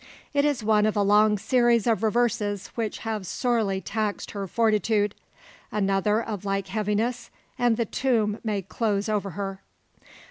[0.33, 5.13] It is one of a long series of reverses which have sorely taxed her fortitude.
[5.71, 9.61] Another of like heaviness, and the tomb may close over her.